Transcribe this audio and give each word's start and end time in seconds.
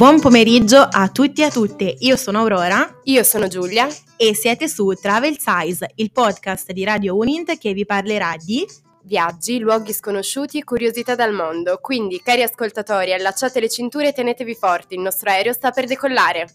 Buon 0.00 0.18
pomeriggio 0.18 0.78
a 0.78 1.10
tutti 1.10 1.42
e 1.42 1.44
a 1.44 1.50
tutte, 1.50 1.94
io 1.98 2.16
sono 2.16 2.38
Aurora. 2.38 3.00
Io 3.02 3.22
sono 3.22 3.48
Giulia. 3.48 3.86
E 4.16 4.34
siete 4.34 4.66
su 4.66 4.90
Travel 4.94 5.36
Size, 5.38 5.90
il 5.96 6.10
podcast 6.10 6.72
di 6.72 6.84
Radio 6.84 7.18
Unint 7.18 7.58
che 7.58 7.74
vi 7.74 7.84
parlerà 7.84 8.34
di 8.42 8.66
viaggi, 9.02 9.58
luoghi 9.58 9.92
sconosciuti 9.92 10.56
e 10.56 10.64
curiosità 10.64 11.14
dal 11.14 11.34
mondo. 11.34 11.80
Quindi, 11.82 12.22
cari 12.24 12.42
ascoltatori, 12.42 13.12
allacciate 13.12 13.60
le 13.60 13.68
cinture 13.68 14.08
e 14.08 14.12
tenetevi 14.14 14.54
forti, 14.54 14.94
il 14.94 15.00
nostro 15.00 15.28
aereo 15.28 15.52
sta 15.52 15.70
per 15.70 15.84
decollare. 15.84 16.48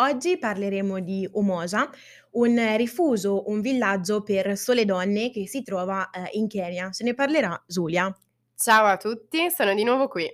Oggi 0.00 0.38
parleremo 0.38 0.98
di 1.00 1.28
Umoja, 1.32 1.90
un 2.30 2.76
rifugio, 2.78 3.50
un 3.50 3.60
villaggio 3.60 4.22
per 4.22 4.56
sole 4.56 4.86
donne 4.86 5.30
che 5.30 5.46
si 5.46 5.62
trova 5.62 6.08
eh, 6.08 6.38
in 6.38 6.48
Kenya. 6.48 6.90
Se 6.90 7.04
ne 7.04 7.12
parlerà 7.12 7.62
Giulia. 7.66 8.10
Ciao 8.56 8.86
a 8.86 8.96
tutti, 8.96 9.50
sono 9.50 9.74
di 9.74 9.84
nuovo 9.84 10.08
qui. 10.08 10.30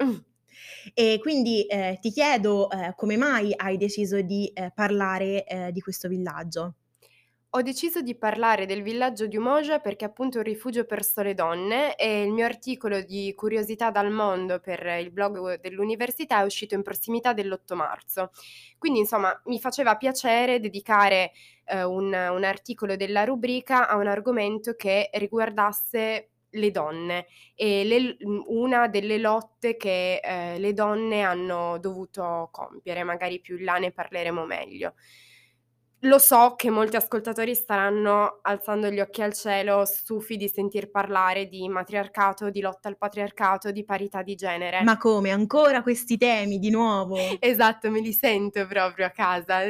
E 0.94 1.18
quindi 1.20 1.66
eh, 1.66 1.98
ti 2.00 2.12
chiedo 2.12 2.70
eh, 2.70 2.94
come 2.94 3.16
mai 3.16 3.52
hai 3.56 3.76
deciso 3.76 4.20
di 4.20 4.46
eh, 4.54 4.70
parlare 4.72 5.44
eh, 5.44 5.72
di 5.72 5.80
questo 5.80 6.06
villaggio? 6.06 6.74
Ho 7.56 7.62
deciso 7.62 8.02
di 8.02 8.14
parlare 8.14 8.66
del 8.66 8.82
villaggio 8.82 9.26
di 9.26 9.38
Umoja 9.38 9.78
perché 9.78 10.04
è 10.04 10.08
appunto 10.08 10.36
un 10.36 10.44
rifugio 10.44 10.84
per 10.84 11.02
sole 11.02 11.32
donne 11.32 11.96
e 11.96 12.20
il 12.22 12.30
mio 12.30 12.44
articolo 12.44 13.00
di 13.00 13.32
Curiosità 13.34 13.90
dal 13.90 14.10
mondo 14.10 14.60
per 14.60 14.84
il 15.00 15.10
blog 15.10 15.58
dell'università 15.62 16.42
è 16.42 16.44
uscito 16.44 16.74
in 16.74 16.82
prossimità 16.82 17.32
dell'8 17.32 17.74
marzo. 17.74 18.30
Quindi 18.76 18.98
insomma 18.98 19.40
mi 19.46 19.58
faceva 19.58 19.96
piacere 19.96 20.60
dedicare 20.60 21.32
eh, 21.64 21.82
un, 21.82 22.12
un 22.12 22.44
articolo 22.44 22.94
della 22.94 23.24
rubrica 23.24 23.88
a 23.88 23.96
un 23.96 24.06
argomento 24.06 24.74
che 24.74 25.08
riguardasse 25.14 26.28
le 26.50 26.70
donne 26.70 27.26
e 27.54 27.84
le, 27.84 28.18
una 28.48 28.86
delle 28.86 29.16
lotte 29.16 29.78
che 29.78 30.20
eh, 30.22 30.58
le 30.58 30.74
donne 30.74 31.22
hanno 31.22 31.78
dovuto 31.78 32.50
compiere, 32.52 33.02
magari 33.02 33.40
più 33.40 33.56
in 33.56 33.64
là 33.64 33.78
ne 33.78 33.92
parleremo 33.92 34.44
meglio. 34.44 34.92
Lo 36.06 36.18
so 36.18 36.54
che 36.56 36.70
molti 36.70 36.94
ascoltatori 36.94 37.54
staranno 37.56 38.38
alzando 38.42 38.88
gli 38.90 39.00
occhi 39.00 39.22
al 39.22 39.34
cielo, 39.34 39.84
stufi 39.84 40.36
di 40.36 40.48
sentir 40.48 40.88
parlare 40.88 41.46
di 41.46 41.68
matriarcato, 41.68 42.48
di 42.48 42.60
lotta 42.60 42.88
al 42.88 42.96
patriarcato, 42.96 43.72
di 43.72 43.84
parità 43.84 44.22
di 44.22 44.36
genere. 44.36 44.82
Ma 44.82 44.96
come? 44.98 45.30
Ancora 45.30 45.82
questi 45.82 46.16
temi 46.16 46.58
di 46.58 46.70
nuovo? 46.70 47.16
Esatto, 47.40 47.90
me 47.90 48.00
li 48.00 48.12
sento 48.12 48.66
proprio 48.66 49.06
a 49.06 49.10
casa 49.10 49.60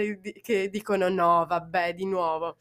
che 0.42 0.69
dicono 0.69 1.09
no, 1.09 1.47
vabbè, 1.48 1.95
di 1.95 2.05
nuovo. 2.05 2.57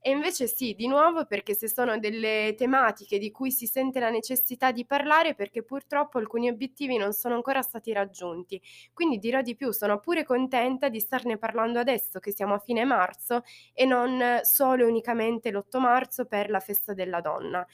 E 0.00 0.10
invece 0.10 0.46
sì, 0.46 0.74
di 0.74 0.86
nuovo 0.86 1.26
perché 1.26 1.54
se 1.54 1.68
sono 1.68 1.98
delle 1.98 2.54
tematiche 2.56 3.18
di 3.18 3.32
cui 3.32 3.50
si 3.50 3.66
sente 3.66 3.98
la 3.98 4.08
necessità 4.08 4.70
di 4.70 4.86
parlare 4.86 5.34
perché 5.34 5.64
purtroppo 5.64 6.18
alcuni 6.18 6.48
obiettivi 6.48 6.96
non 6.96 7.12
sono 7.12 7.34
ancora 7.34 7.60
stati 7.60 7.92
raggiunti. 7.92 8.62
Quindi 8.92 9.18
dirò 9.18 9.42
di 9.42 9.56
più, 9.56 9.72
sono 9.72 9.98
pure 9.98 10.24
contenta 10.24 10.88
di 10.88 11.00
starne 11.00 11.38
parlando 11.38 11.80
adesso 11.80 12.20
che 12.20 12.30
siamo 12.32 12.54
a 12.54 12.58
fine 12.60 12.84
marzo 12.84 13.42
e 13.74 13.84
non 13.84 14.40
solo 14.42 14.84
e 14.84 14.88
unicamente 14.88 15.50
l'8 15.50 15.80
marzo 15.80 16.24
per 16.26 16.50
la 16.50 16.60
festa 16.60 16.94
della 16.94 17.20
donna 17.20 17.66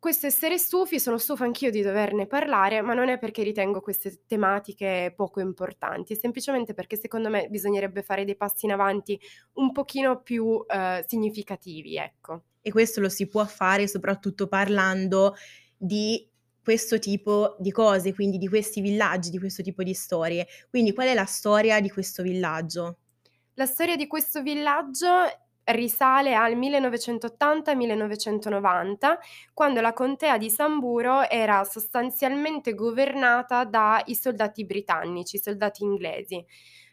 questo 0.00 0.26
essere 0.26 0.56
stufi, 0.56 0.98
sono 0.98 1.18
stufa 1.18 1.44
anch'io 1.44 1.70
di 1.70 1.82
doverne 1.82 2.26
parlare, 2.26 2.80
ma 2.80 2.94
non 2.94 3.10
è 3.10 3.18
perché 3.18 3.42
ritengo 3.42 3.82
queste 3.82 4.22
tematiche 4.26 5.12
poco 5.14 5.40
importanti, 5.40 6.14
è 6.14 6.16
semplicemente 6.16 6.72
perché 6.72 6.96
secondo 6.96 7.28
me 7.28 7.48
bisognerebbe 7.50 8.02
fare 8.02 8.24
dei 8.24 8.34
passi 8.34 8.64
in 8.64 8.72
avanti 8.72 9.20
un 9.54 9.72
pochino 9.72 10.22
più 10.22 10.64
eh, 10.66 11.04
significativi, 11.06 11.96
ecco. 11.96 12.44
E 12.62 12.70
questo 12.70 13.00
lo 13.02 13.10
si 13.10 13.28
può 13.28 13.44
fare 13.44 13.86
soprattutto 13.86 14.48
parlando 14.48 15.34
di 15.76 16.26
questo 16.62 16.98
tipo 16.98 17.56
di 17.58 17.70
cose, 17.70 18.14
quindi 18.14 18.38
di 18.38 18.48
questi 18.48 18.80
villaggi, 18.80 19.28
di 19.28 19.38
questo 19.38 19.62
tipo 19.62 19.82
di 19.82 19.92
storie. 19.92 20.46
Quindi 20.70 20.94
qual 20.94 21.08
è 21.08 21.14
la 21.14 21.26
storia 21.26 21.78
di 21.78 21.90
questo 21.90 22.22
villaggio? 22.22 22.98
La 23.54 23.66
storia 23.66 23.96
di 23.96 24.06
questo 24.06 24.40
villaggio 24.40 25.08
risale 25.72 26.34
al 26.34 26.56
1980-1990, 26.56 29.18
quando 29.52 29.80
la 29.80 29.92
contea 29.92 30.38
di 30.38 30.50
Samburo 30.50 31.28
era 31.28 31.64
sostanzialmente 31.64 32.74
governata 32.74 33.64
dai 33.64 34.14
soldati 34.14 34.64
britannici, 34.64 35.38
soldati 35.38 35.82
inglesi. 35.84 36.44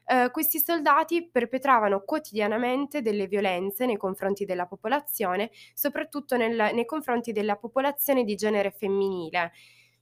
Uh, 0.08 0.32
questi 0.32 0.60
soldati 0.60 1.30
perpetravano 1.30 2.04
quotidianamente 2.06 3.02
delle 3.02 3.28
violenze 3.28 3.86
nei 3.86 3.98
confronti 3.98 4.46
della 4.46 4.66
popolazione, 4.66 5.50
soprattutto 5.74 6.38
nel, 6.38 6.72
nei 6.74 6.86
confronti 6.86 7.34
della 7.34 7.58
popolazione 7.58 8.24
di 8.24 8.36
genere 8.36 8.72
femminile. 8.72 9.52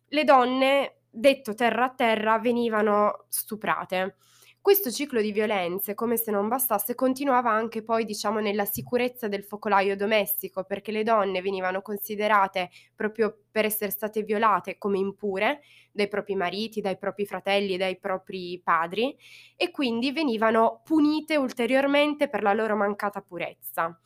Le 0.10 0.24
donne, 0.24 0.98
detto 1.16 1.54
terra 1.54 1.86
a 1.86 1.94
terra, 1.94 2.40
venivano 2.40 3.26
stuprate. 3.30 4.18
Questo 4.66 4.90
ciclo 4.90 5.22
di 5.22 5.32
violenze, 5.32 5.94
come 5.94 6.18
se 6.18 6.32
non 6.32 6.48
bastasse, 6.48 6.96
continuava 6.96 7.52
anche 7.52 7.84
poi, 7.84 8.04
diciamo, 8.04 8.40
nella 8.40 8.66
sicurezza 8.66 9.28
del 9.28 9.44
focolaio 9.44 9.96
domestico, 9.96 10.64
perché 10.64 10.92
le 10.92 11.04
donne 11.04 11.42
venivano 11.44 11.84
considerate 11.84 12.72
proprio 12.96 13.44
per 13.52 13.66
essere 13.66 13.92
state 13.92 14.24
violate 14.24 14.80
come 14.80 14.98
impure 14.98 15.62
dai 15.92 16.08
propri 16.08 16.34
mariti, 16.36 16.82
dai 16.82 16.98
propri 16.98 17.28
fratelli, 17.28 17.78
dai 17.78 18.00
propri 18.00 18.60
padri 18.64 19.16
e 19.56 19.70
quindi 19.70 20.12
venivano 20.12 20.82
punite 20.84 21.38
ulteriormente 21.38 22.28
per 22.28 22.42
la 22.42 22.54
loro 22.54 22.76
mancata 22.76 23.22
purezza. 23.22 24.00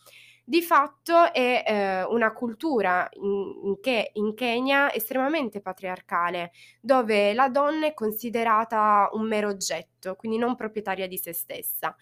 Di 0.49 0.63
fatto 0.63 1.31
è 1.31 1.63
eh, 1.63 2.03
una 2.05 2.33
cultura 2.33 3.07
in, 3.21 3.53
in, 3.65 3.79
che, 3.79 4.09
in 4.13 4.33
Kenya 4.33 4.91
estremamente 4.91 5.61
patriarcale, 5.61 6.53
dove 6.81 7.35
la 7.35 7.49
donna 7.49 7.85
è 7.85 7.93
considerata 7.93 9.09
un 9.11 9.27
mero 9.27 9.49
oggetto, 9.49 10.15
quindi 10.15 10.39
non 10.39 10.55
proprietaria 10.55 11.07
di 11.07 11.19
se 11.19 11.33
stessa. 11.33 11.95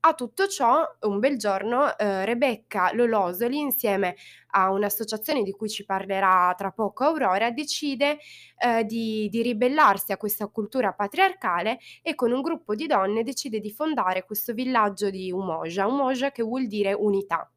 A 0.00 0.12
tutto 0.12 0.46
ciò, 0.48 0.84
un 1.00 1.18
bel 1.18 1.38
giorno, 1.38 1.96
eh, 1.96 2.26
Rebecca 2.26 2.92
Lolosoli, 2.92 3.58
insieme 3.58 4.16
a 4.48 4.70
un'associazione 4.70 5.42
di 5.42 5.52
cui 5.52 5.70
ci 5.70 5.86
parlerà 5.86 6.52
tra 6.58 6.72
poco 6.72 7.04
Aurora, 7.04 7.50
decide 7.52 8.18
eh, 8.58 8.84
di, 8.84 9.30
di, 9.30 9.40
ribellarsi 9.40 10.12
a 10.12 10.18
questa 10.18 10.46
cultura 10.48 10.92
patriarcale 10.92 11.78
e 12.02 12.14
con 12.14 12.32
un 12.32 12.42
gruppo 12.42 12.74
di 12.74 12.86
donne 12.86 13.22
decide 13.22 13.60
di 13.60 13.70
fondare 13.70 14.26
questo 14.26 14.52
villaggio 14.52 15.08
di 15.08 15.32
Umoja, 15.32 15.86
Umoja 15.86 16.30
che 16.32 16.42
vuol 16.42 16.66
dire 16.66 16.92
unità. 16.92 17.50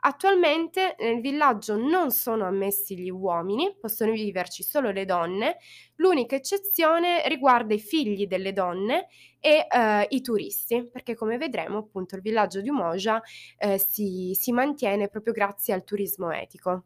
Attualmente 0.00 0.96
nel 0.98 1.20
villaggio 1.20 1.76
non 1.76 2.10
sono 2.10 2.46
ammessi 2.46 2.98
gli 2.98 3.10
uomini, 3.10 3.76
possono 3.78 4.12
viverci 4.12 4.62
solo 4.62 4.90
le 4.90 5.04
donne, 5.04 5.58
l'unica 5.96 6.36
eccezione 6.36 7.26
riguarda 7.28 7.74
i 7.74 7.78
figli 7.78 8.26
delle 8.26 8.52
donne 8.52 9.08
e 9.38 9.66
eh, 9.68 10.06
i 10.08 10.20
turisti, 10.22 10.88
perché 10.90 11.14
come 11.14 11.36
vedremo 11.36 11.78
appunto 11.78 12.16
il 12.16 12.22
villaggio 12.22 12.60
di 12.60 12.68
Umoja 12.70 13.20
eh, 13.58 13.78
si, 13.78 14.36
si 14.38 14.52
mantiene 14.52 15.08
proprio 15.08 15.32
grazie 15.34 15.74
al 15.74 15.84
turismo 15.84 16.30
etico. 16.30 16.84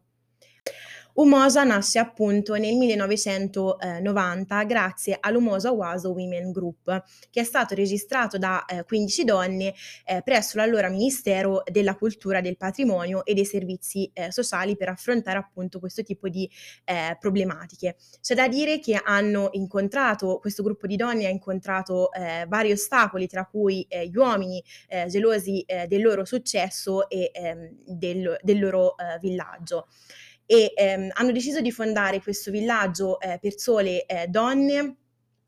Umosa 1.15 1.63
nasce 1.63 1.97
appunto 1.97 2.55
nel 2.55 2.75
1990 2.75 4.63
grazie 4.65 5.17
all'Umosa 5.17 5.71
Waso 5.71 6.11
Women 6.11 6.51
Group, 6.51 7.03
che 7.29 7.39
è 7.39 7.43
stato 7.45 7.73
registrato 7.73 8.37
da 8.37 8.65
eh, 8.65 8.83
15 8.83 9.23
donne 9.23 9.73
eh, 10.03 10.21
presso 10.25 10.57
l'allora 10.57 10.89
Ministero 10.89 11.63
della 11.71 11.95
Cultura, 11.95 12.41
del 12.41 12.57
Patrimonio 12.57 13.23
e 13.23 13.33
dei 13.33 13.45
Servizi 13.45 14.11
eh, 14.11 14.29
Sociali 14.29 14.75
per 14.75 14.89
affrontare 14.89 15.37
appunto 15.37 15.79
questo 15.79 16.03
tipo 16.03 16.27
di 16.27 16.51
eh, 16.83 17.15
problematiche. 17.17 17.95
C'è 18.19 18.35
da 18.35 18.49
dire 18.49 18.79
che 18.79 18.99
hanno 19.01 19.47
incontrato, 19.53 20.39
questo 20.39 20.63
gruppo 20.63 20.85
di 20.85 20.97
donne 20.97 21.27
ha 21.27 21.29
incontrato 21.29 22.11
eh, 22.11 22.45
vari 22.49 22.73
ostacoli, 22.73 23.27
tra 23.27 23.45
cui 23.45 23.85
eh, 23.87 24.05
gli 24.09 24.17
uomini 24.17 24.61
gelosi 25.07 25.63
del 25.87 26.01
loro 26.01 26.25
successo 26.25 27.07
e 27.09 27.31
ehm, 27.33 27.69
del, 27.85 28.37
del, 28.41 28.59
loro 28.59 28.95
villaggio 29.19 29.87
e 30.45 30.73
ehm, 30.75 31.09
hanno 31.13 31.31
deciso 31.31 31.61
di 31.61 31.71
fondare 31.71 32.21
questo 32.21 32.51
villaggio 32.51 33.19
eh, 33.19 33.39
per 33.41 33.57
sole 33.57 34.05
eh, 34.05 34.27
donne 34.27 34.97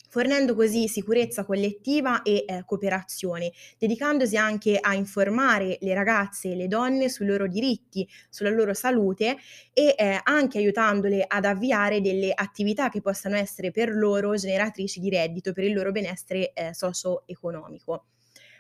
fornendo 0.10 0.56
così 0.56 0.88
sicurezza 0.88 1.46
collettiva 1.46 2.22
e 2.22 2.46
eh, 2.48 2.64
cooperazione, 2.66 3.52
dedicandosi 3.78 4.38
anche 4.38 4.78
a 4.80 4.94
informare 4.94 5.78
le 5.82 5.94
ragazze 5.94 6.52
e 6.52 6.56
le 6.56 6.68
donne 6.68 7.10
sui 7.10 7.26
loro 7.26 7.48
diritti, 7.48 8.08
sulla 8.30 8.50
loro 8.50 8.74
salute 8.74 9.38
e 9.74 9.96
eh, 9.98 10.20
anche 10.24 10.58
aiutandole 10.58 11.24
ad 11.28 11.46
avviare 11.46 12.02
delle 12.02 12.32
attività 12.34 12.90
che 12.90 13.02
possano 13.02 13.36
essere 13.36 13.72
per 13.72 13.90
loro 13.90 14.34
generatrici 14.36 15.00
di 15.00 15.10
reddito 15.10 15.54
per 15.54 15.66
il 15.66 15.74
loro 15.74 15.92
benessere 15.92 16.54
eh, 16.54 16.74
socio-economico. 16.74 18.06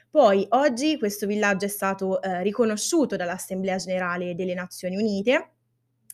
Poi 0.09 0.45
oggi 0.49 0.97
questo 0.97 1.27
villaggio 1.27 1.65
è 1.65 1.69
stato 1.69 2.21
eh, 2.21 2.41
riconosciuto 2.41 3.15
dall'Assemblea 3.15 3.75
Generale 3.75 4.35
delle 4.35 4.53
Nazioni 4.53 4.95
Unite 4.95 5.56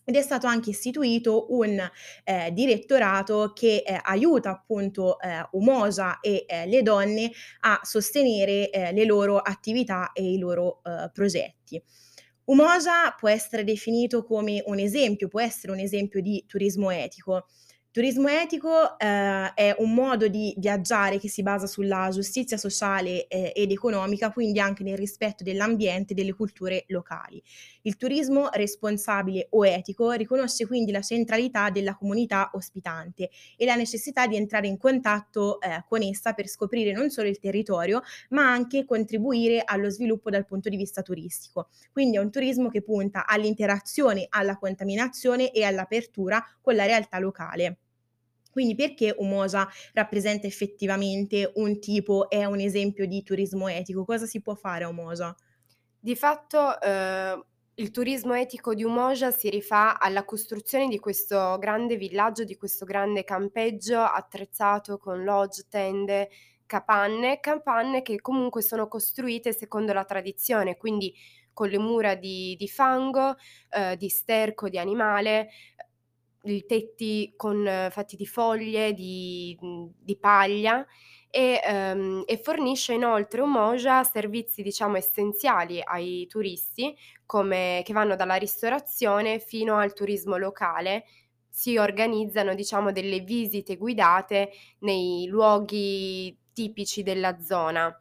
ed 0.04 0.16
è 0.16 0.22
stato 0.22 0.48
anche 0.48 0.72
istituito 0.72 1.48
un 1.54 1.80
eh, 2.24 2.52
direttorato 2.52 3.54
che 3.54 3.84
eh, 3.86 4.00
aiuta 4.02 4.50
appunto 4.50 5.20
eh, 5.20 5.48
Umosa 5.52 6.20
e 6.20 6.46
eh, 6.48 6.66
le 6.66 6.82
donne 6.82 7.32
a 7.62 7.80
sostenere 7.84 8.70
eh, 8.70 8.92
le 8.92 9.06
loro 9.06 9.38
attività 9.38 10.12
e 10.14 10.34
i 10.34 10.38
loro 10.38 10.82
eh, 10.84 11.10
progetti. 11.12 11.82
Umoja 12.46 13.16
può 13.18 13.30
essere 13.30 13.64
definito 13.64 14.24
come 14.24 14.62
un 14.66 14.78
esempio, 14.80 15.30
può 15.30 15.40
essere 15.40 15.72
un 15.72 15.80
esempio 15.80 16.22
di 16.22 16.44
turismo 16.46 16.90
etico. 16.90 17.48
Turismo 17.94 18.28
etico 18.28 18.98
eh, 18.98 19.54
è 19.54 19.76
un 19.78 19.94
modo 19.94 20.28
di 20.28 20.52
viaggiare 20.58 21.20
che 21.20 21.30
si 21.30 21.44
basa 21.44 21.68
sulla 21.68 22.10
giustizia 22.10 22.58
sociale 22.58 23.28
eh, 23.28 23.54
ed 23.56 23.70
economica, 23.70 24.32
quindi 24.32 24.60
anche 24.60 24.82
nel 24.82 24.98
rispetto 24.98 25.44
dell'ambiente 25.44 26.14
e 26.14 26.16
delle 26.16 26.34
culture 26.34 26.86
locali. 26.88 27.40
Il 27.84 27.96
turismo 27.96 28.50
responsabile 28.52 29.46
o 29.52 29.64
etico 29.68 30.10
riconosce 30.14 30.66
quindi 30.66 30.92
la 30.92 31.02
centralità 31.02 31.70
della 31.70 31.94
comunità 31.94 32.50
ospitante 32.54 33.30
e 33.56 33.64
la 33.64 33.76
necessità 33.76 34.26
di 34.26 34.38
entrare 34.38 34.66
in 34.66 34.80
contatto 34.80 35.62
eh, 35.62 35.86
con 35.88 36.02
essa 36.02 36.34
per 36.34 36.48
scoprire 36.48 36.94
non 36.94 37.12
solo 37.12 37.28
il 37.28 37.38
territorio, 37.38 38.02
ma 38.30 38.52
anche 38.52 38.86
contribuire 38.86 39.62
allo 39.64 39.92
sviluppo 39.92 40.32
dal 40.32 40.48
punto 40.48 40.68
di 40.68 40.78
vista 40.78 41.04
turistico. 41.04 41.70
Quindi 41.92 42.18
è 42.18 42.20
un 42.20 42.32
turismo 42.32 42.70
che 42.70 42.82
punta 42.82 43.28
all'interazione, 43.28 44.26
alla 44.30 44.58
contaminazione 44.58 45.52
e 45.52 45.64
all'apertura 45.64 46.44
con 46.60 46.74
la 46.74 46.86
realtà 46.86 47.20
locale. 47.20 47.78
Quindi 48.54 48.76
perché 48.76 49.16
Umoja 49.18 49.68
rappresenta 49.94 50.46
effettivamente 50.46 51.52
un 51.56 51.80
tipo, 51.80 52.30
è 52.30 52.46
un 52.46 52.60
esempio 52.60 53.08
di 53.08 53.24
turismo 53.24 53.68
etico? 53.68 54.06
Cosa 54.06 54.28
si 54.28 54.42
può 54.42 54.54
fare 54.54 54.84
a 54.84 54.90
Umoja? 54.90 55.36
Di 55.98 56.16
fatto 56.16 56.80
eh, 56.80 57.44
il 57.76 57.90
turismo 57.90 58.36
etico 58.36 58.76
di 58.76 58.84
Umoja 58.84 59.32
si 59.32 59.50
rifà 59.50 60.00
alla 60.00 60.24
costruzione 60.24 60.88
di 60.88 61.00
questo 61.00 61.58
grande 61.58 61.98
villaggio, 61.98 62.44
di 62.44 62.56
questo 62.56 62.86
grande 62.86 63.24
campeggio 63.24 64.00
attrezzato 64.00 65.00
con 65.00 65.24
lodge, 65.24 65.66
tende, 65.68 66.30
capanne, 66.68 67.40
capanne 67.40 68.04
che 68.04 68.22
comunque 68.22 68.62
sono 68.62 68.88
costruite 68.88 69.52
secondo 69.52 69.94
la 69.94 70.06
tradizione, 70.06 70.78
quindi 70.78 71.12
con 71.54 71.70
le 71.70 71.80
mura 71.80 72.14
di, 72.14 72.56
di 72.56 72.68
fango, 72.68 73.36
eh, 73.70 73.98
di 73.98 74.10
sterco, 74.10 74.70
di 74.70 74.78
animale, 74.78 75.50
tetti 76.66 77.34
con, 77.36 77.66
eh, 77.68 77.90
fatti 77.92 78.16
di 78.16 78.26
foglie, 78.26 78.94
di, 78.94 79.58
mhmm, 79.60 79.92
di 79.98 80.18
paglia 80.18 80.86
e, 81.30 81.60
ehm, 81.64 82.24
e, 82.26 82.38
fornisce 82.38 82.94
inoltre 82.94 83.42
Umoja 83.42 84.04
servizi 84.04 84.62
diciamo 84.62 84.98
essenziali 84.98 85.82
ai 85.84 86.28
turisti 86.28 86.96
come, 87.26 87.82
che 87.84 87.94
vanno 87.94 88.16
dalla 88.16 88.36
ristorazione 88.36 89.40
fino 89.40 89.78
al 89.78 89.94
turismo 89.94 90.38
locale. 90.38 91.06
Si 91.50 91.78
organizzano 91.78 92.56
diciamo 92.56 92.92
delle 92.92 93.20
visite 93.22 93.78
guidate 93.78 94.52
nei 94.80 95.28
luoghi 95.28 96.36
tipici 96.54 97.04
della 97.04 97.40
zona 97.42 97.96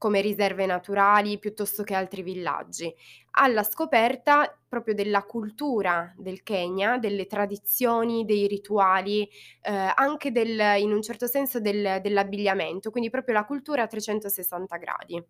come 0.00 0.22
riserve 0.22 0.64
naturali 0.64 1.38
piuttosto 1.38 1.82
che 1.82 1.94
altri 1.94 2.22
villaggi, 2.22 2.90
alla 3.32 3.62
scoperta 3.62 4.50
proprio 4.66 4.94
della 4.94 5.24
cultura 5.24 6.10
del 6.16 6.42
Kenya, 6.42 6.96
delle 6.96 7.26
tradizioni, 7.26 8.24
dei 8.24 8.46
rituali, 8.46 9.28
eh, 9.60 9.92
anche 9.94 10.32
del, 10.32 10.58
in 10.78 10.90
un 10.90 11.02
certo 11.02 11.26
senso 11.26 11.60
del, 11.60 11.98
dell'abbigliamento, 12.00 12.90
quindi 12.90 13.10
proprio 13.10 13.34
la 13.34 13.44
cultura 13.44 13.82
a 13.82 13.86
360 13.88 14.76
gradi. 14.78 15.22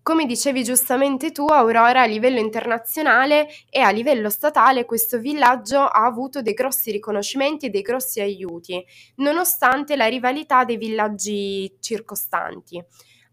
Come 0.00 0.24
dicevi 0.24 0.64
giustamente 0.64 1.30
tu, 1.30 1.44
Aurora, 1.44 2.00
a 2.00 2.06
livello 2.06 2.38
internazionale 2.38 3.46
e 3.68 3.80
a 3.80 3.90
livello 3.90 4.30
statale 4.30 4.86
questo 4.86 5.18
villaggio 5.18 5.80
ha 5.80 6.06
avuto 6.06 6.40
dei 6.40 6.54
grossi 6.54 6.90
riconoscimenti 6.90 7.66
e 7.66 7.70
dei 7.70 7.82
grossi 7.82 8.22
aiuti, 8.22 8.82
nonostante 9.16 9.96
la 9.96 10.06
rivalità 10.06 10.64
dei 10.64 10.78
villaggi 10.78 11.76
circostanti. 11.78 12.82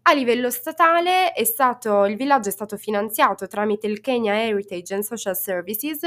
A 0.04 0.14
livello 0.14 0.50
statale 0.50 1.32
stato, 1.44 2.06
il 2.06 2.16
villaggio 2.16 2.48
è 2.48 2.52
stato 2.52 2.76
finanziato 2.76 3.46
tramite 3.46 3.86
il 3.86 4.00
Kenya 4.00 4.34
Heritage 4.34 4.94
and 4.94 5.04
Social 5.04 5.36
Services 5.36 6.02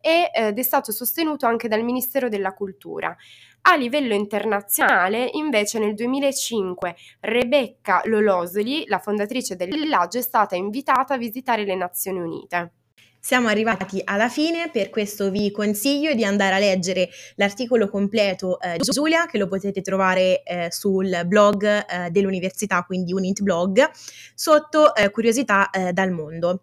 e, 0.00 0.30
ed 0.32 0.56
è 0.56 0.62
stato 0.62 0.92
sostenuto 0.92 1.46
anche 1.46 1.66
dal 1.66 1.82
Ministero 1.82 2.28
della 2.28 2.54
Cultura. 2.54 3.14
A 3.62 3.74
livello 3.74 4.14
internazionale, 4.14 5.28
invece, 5.32 5.80
nel 5.80 5.94
2005 5.94 6.94
Rebecca 7.20 8.02
Lolosoli, 8.04 8.84
la 8.86 9.00
fondatrice 9.00 9.56
del 9.56 9.70
villaggio, 9.70 10.18
è 10.18 10.22
stata 10.22 10.54
invitata 10.54 11.14
a 11.14 11.18
visitare 11.18 11.64
le 11.64 11.74
Nazioni 11.74 12.20
Unite. 12.20 12.72
Siamo 13.22 13.48
arrivati 13.48 14.00
alla 14.02 14.30
fine, 14.30 14.70
per 14.70 14.88
questo 14.88 15.30
vi 15.30 15.50
consiglio 15.50 16.14
di 16.14 16.24
andare 16.24 16.54
a 16.54 16.58
leggere 16.58 17.10
l'articolo 17.34 17.90
completo 17.90 18.58
eh, 18.58 18.78
di 18.78 18.88
Giulia, 18.90 19.26
che 19.26 19.36
lo 19.36 19.46
potete 19.46 19.82
trovare 19.82 20.42
eh, 20.42 20.68
sul 20.70 21.22
blog 21.26 21.64
eh, 21.64 22.10
dell'università, 22.10 22.82
quindi 22.82 23.12
Unit 23.12 23.42
Blog, 23.42 23.90
sotto 24.34 24.94
eh, 24.94 25.10
Curiosità 25.10 25.68
eh, 25.68 25.92
dal 25.92 26.10
mondo. 26.10 26.62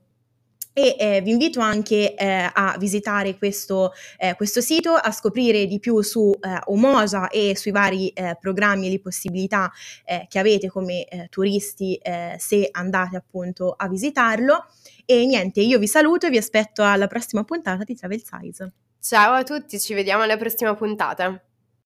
E 0.78 0.96
eh, 1.00 1.22
vi 1.22 1.32
invito 1.32 1.60
anche 1.60 2.14
eh, 2.14 2.52
a 2.54 2.76
visitare 2.78 3.36
questo, 3.36 3.94
eh, 4.16 4.36
questo, 4.36 4.62
sito, 4.62 4.94
a 4.94 5.12
scoprire 5.12 5.66
di 5.66 5.80
più 5.80 6.00
su 6.04 6.32
eh, 6.40 6.60
Omosa 6.66 7.30
e 7.30 7.56
sui 7.56 7.72
vari 7.72 8.10
eh, 8.10 8.38
programmi 8.40 8.86
e 8.86 8.92
le 8.92 9.00
possibilità 9.00 9.72
eh, 10.06 10.28
che 10.30 10.38
avete 10.38 10.70
come 10.70 11.08
turisti 11.32 12.00
se 12.38 12.70
andate 12.72 13.18
appunto 13.18 13.74
a 13.76 13.88
visitarlo. 13.88 14.68
E 15.04 15.26
niente, 15.26 15.62
io 15.62 15.80
vi 15.80 15.88
saluto 15.88 16.28
e 16.28 16.30
vi 16.30 16.38
aspetto 16.38 16.84
alla 16.84 17.08
prossima 17.08 17.44
puntata 17.44 17.84
di 17.84 17.96
Travel 17.96 18.22
Size. 18.24 18.74
Ciao 19.00 19.34
a 19.34 19.44
tutti, 19.44 19.80
ci 19.80 19.96
vediamo 19.96 20.22
alla 20.22 20.38
prossima 20.38 20.76
puntata. 20.76 21.42